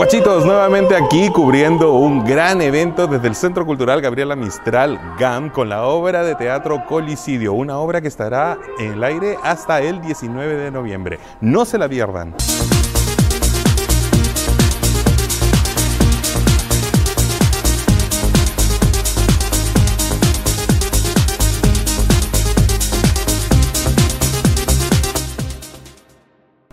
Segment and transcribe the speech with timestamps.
[0.00, 5.68] Guachitos, nuevamente aquí cubriendo un gran evento desde el Centro Cultural Gabriela Mistral GAM con
[5.68, 10.56] la obra de teatro Colicidio, una obra que estará en el aire hasta el 19
[10.56, 11.18] de noviembre.
[11.42, 12.34] No se la pierdan.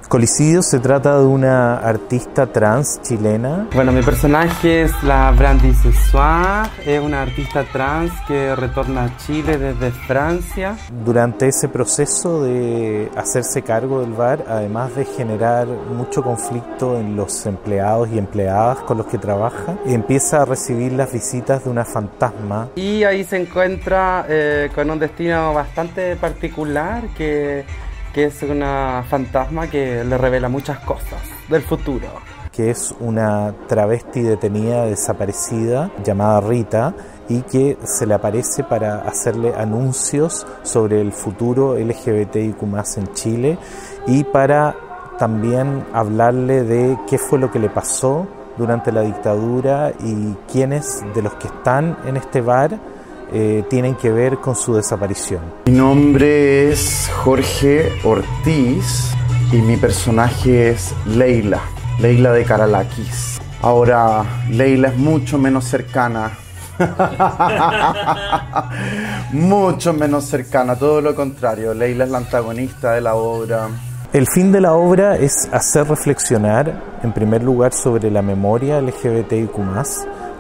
[0.08, 3.68] Colicidio se trata de una artista trans chilena.
[3.76, 9.58] Bueno, mi personaje es la Brandy Sessoir, es una artista trans que retorna a Chile
[9.58, 10.78] desde Francia.
[11.04, 17.46] Durante ese proceso de hacerse cargo del bar, además de generar mucho conflicto en los
[17.46, 22.70] empleados y empleadas con los que trabaja, empieza a recibir las visitas de una fantasma.
[22.78, 27.66] Y ahí se encuentra eh, con un destino bastante particular que
[28.14, 32.08] que es una fantasma que le revela muchas cosas del futuro.
[32.52, 36.94] Que es una travesti detenida desaparecida llamada Rita
[37.30, 42.64] y que se le aparece para hacerle anuncios sobre el futuro LGBTIQ
[42.98, 43.58] en Chile
[44.08, 44.76] y para
[45.20, 51.22] también hablarle de qué fue lo que le pasó durante la dictadura y quiénes de
[51.22, 52.80] los que están en este bar
[53.34, 55.42] eh, tienen que ver con su desaparición.
[55.66, 59.12] Mi nombre es Jorge Ortiz
[59.52, 61.62] y mi personaje es Leila,
[62.00, 63.40] Leila de Caralaquis.
[63.62, 66.32] Ahora, Leila es mucho menos cercana.
[69.32, 71.74] mucho menos cercana, todo lo contrario.
[71.74, 73.68] Leila es la antagonista de la obra.
[74.14, 79.58] El fin de la obra es hacer reflexionar, en primer lugar, sobre la memoria LGBTIQ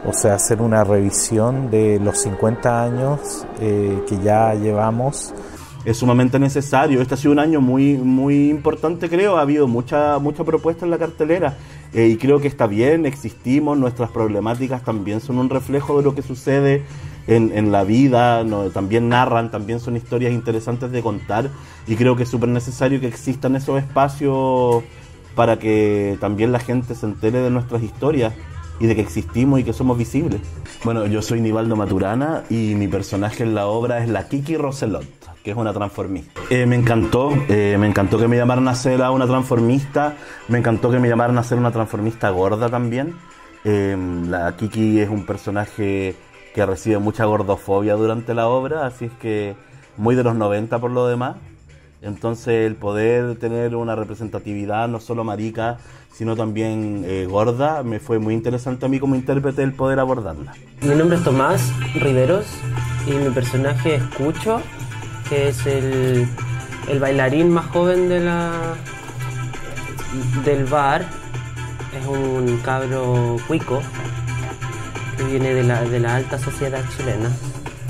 [0.05, 5.33] o sea, hacer una revisión de los 50 años eh, que ya llevamos.
[5.85, 7.01] Es sumamente necesario.
[7.01, 9.37] Este ha sido un año muy, muy importante, creo.
[9.37, 11.57] Ha habido mucha, mucha propuesta en la cartelera
[11.93, 16.13] eh, y creo que está bien, existimos, nuestras problemáticas también son un reflejo de lo
[16.13, 16.83] que sucede
[17.27, 21.49] en, en la vida, también narran, también son historias interesantes de contar
[21.87, 24.83] y creo que es súper necesario que existan esos espacios
[25.35, 28.33] para que también la gente se entere de nuestras historias
[28.79, 30.41] y de que existimos y que somos visibles.
[30.83, 35.05] Bueno, yo soy Nivaldo Maturana y mi personaje en la obra es la Kiki Roselot,
[35.43, 36.41] que es una transformista.
[36.49, 40.15] Eh, me encantó, eh, me encantó que me llamaran a ser una transformista,
[40.47, 43.15] me encantó que me llamaran a ser una transformista gorda también.
[43.63, 43.97] Eh,
[44.29, 46.15] la Kiki es un personaje
[46.53, 49.55] que recibe mucha gordofobia durante la obra, así es que
[49.97, 51.35] muy de los 90 por lo demás.
[52.01, 55.77] Entonces el poder tener una representatividad no solo marica,
[56.13, 60.53] sino también eh, gorda, me fue muy interesante a mí como intérprete el poder abordarla.
[60.81, 62.45] Mi nombre es Tomás Riveros
[63.07, 64.61] y mi personaje es Cucho,
[65.29, 66.27] que es el,
[66.99, 68.51] bailarín más joven de la,
[70.45, 71.05] del bar.
[71.99, 73.81] Es un cabro cuico
[75.17, 77.31] que viene de la, de la alta sociedad chilena,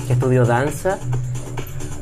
[0.06, 0.98] que estudió danza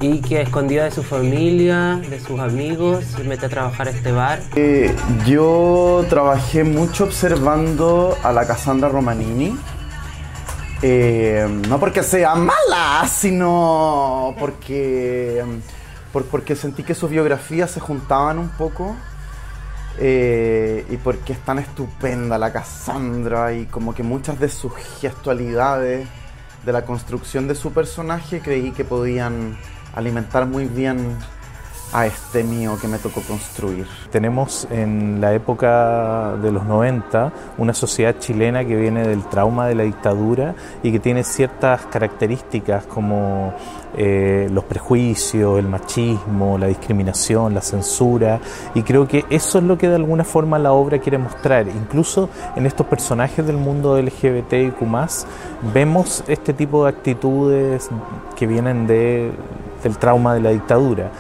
[0.01, 4.13] y que escondida de su familia, de sus amigos, se mete a trabajar a este
[4.13, 4.41] bar.
[4.55, 4.95] Eh,
[5.27, 9.57] yo trabajé mucho observando a la Cassandra Romanini.
[10.83, 15.43] Eh, no porque sea mala, sino porque,
[16.31, 18.95] porque sentí que sus biografías se juntaban un poco.
[19.99, 26.07] Eh, y porque es tan estupenda la Cassandra y como que muchas de sus gestualidades
[26.67, 29.57] de la construcción de su personaje creí que podían
[29.97, 31.17] alimentar muy bien
[31.93, 33.87] a este mío que me tocó construir.
[34.11, 39.77] Tenemos en la época de los 90 una sociedad chilena que viene del trauma de
[39.77, 43.55] la dictadura y que tiene ciertas características como
[43.97, 48.41] eh, los prejuicios, el machismo, la discriminación, la censura
[48.75, 51.69] y creo que eso es lo que de alguna forma la obra quiere mostrar.
[51.69, 54.77] Incluso en estos personajes del mundo LGBTIQ
[55.73, 57.89] vemos este tipo de actitudes
[58.37, 59.31] que vienen de
[59.85, 61.11] el trauma de la dictadura.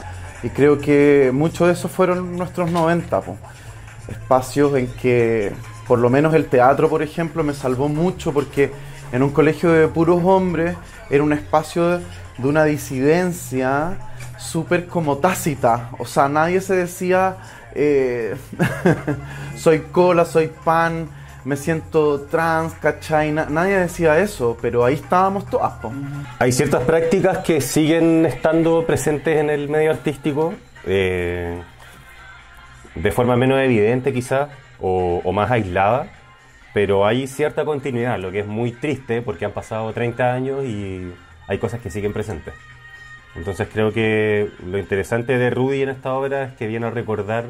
[0.42, 3.22] Y creo que mucho de eso fueron nuestros 90,
[4.08, 5.52] espacios en que
[5.86, 8.72] por lo menos el teatro, por ejemplo, me salvó mucho porque
[9.12, 10.76] en un colegio de puros hombres
[11.10, 12.04] era un espacio de,
[12.42, 13.96] una disidencia
[14.38, 15.90] súper como tácita.
[15.98, 17.36] O sea, nadie se decía,
[17.74, 18.36] eh,
[19.56, 21.08] soy cola, soy pan,
[21.46, 23.30] me siento trans, ¿cachai?
[23.30, 25.74] nadie decía eso, pero ahí estábamos todas.
[26.40, 30.54] Hay ciertas prácticas que siguen estando presentes en el medio artístico,
[30.84, 31.62] eh,
[32.96, 34.48] de forma menos evidente quizás,
[34.80, 36.08] o, más aislada,
[36.74, 41.12] pero hay cierta continuidad, lo que es muy triste porque han pasado 30 años y
[41.46, 42.54] hay cosas que siguen presentes.
[43.36, 47.44] Entonces creo que lo interesante de Rudy en esta obra es que viene a recordar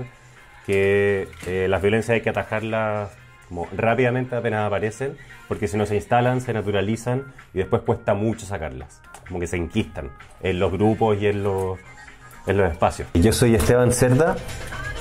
[0.67, 3.11] que eh, las violencias hay que atajarlas
[3.49, 5.17] como rápidamente apenas aparecen,
[5.49, 9.57] porque si no se instalan, se naturalizan y después cuesta mucho sacarlas, como que se
[9.57, 10.11] enquistan
[10.43, 11.79] en los grupos y en los,
[12.47, 13.09] en los espacios.
[13.15, 14.37] Yo soy Esteban Cerda,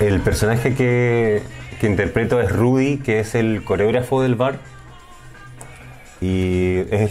[0.00, 1.42] el personaje que,
[1.80, 4.58] que interpreto es Rudy, que es el coreógrafo del bar
[6.20, 7.10] y es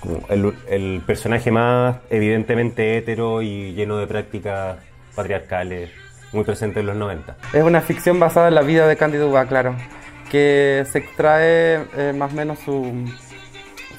[0.00, 4.78] como el, el personaje más evidentemente hetero y lleno de prácticas
[5.14, 5.90] patriarcales,
[6.32, 7.36] muy presente en los 90.
[7.52, 9.74] Es una ficción basada en la vida de Candy Dubá, claro,
[10.30, 13.04] que se extrae eh, más o menos su,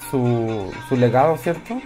[0.09, 1.81] su, su legado, ¿cierto?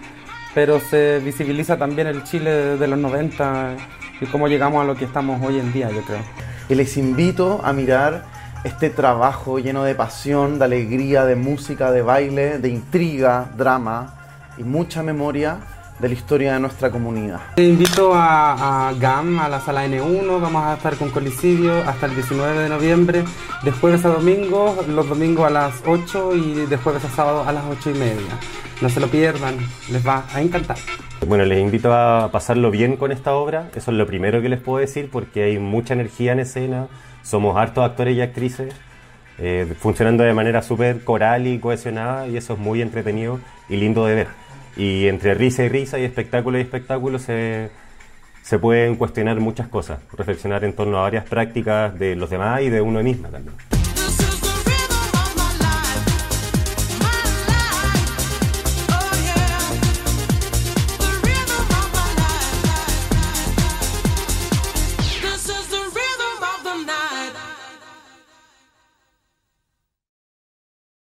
[0.54, 3.76] Pero se visibiliza también el Chile de, los 90
[4.20, 6.22] y cómo llegamos a lo que estamos hoy en día, yo creo.
[6.70, 8.26] Y les invito a mirar
[8.64, 14.14] este trabajo lleno de pasión, de alegría, de música, de baile, de intriga, drama
[14.58, 15.58] y mucha memoria
[16.02, 17.40] de la historia de nuestra comunidad.
[17.56, 22.08] Te invito a, a GAM, a la sala N1, vamos a estar con Colicidio hasta
[22.08, 23.24] el 19 de noviembre,
[23.64, 27.52] de jueves a domingo, los domingos a las 8 y de jueves a sábado a
[27.52, 28.40] las 8 y media.
[28.82, 29.58] No se lo pierdan,
[29.92, 30.78] les va a encantar.
[31.28, 34.60] Bueno, les invito a pasarlo bien con esta obra, eso es lo primero que les
[34.60, 36.88] puedo decir porque hay mucha energía en escena,
[37.22, 38.74] somos hartos actores y actrices,
[39.38, 43.40] eh, funcionando de manera súper coral y cohesionada y eso es muy entretenido
[43.70, 44.28] y lindo de ver.
[44.78, 47.70] Y entre risa y risa y espectáculo y espectáculo se,
[48.42, 52.70] se pueden cuestionar muchas cosas, reflexionar en torno a varias prácticas de los demás y
[52.70, 53.81] de uno mismo también.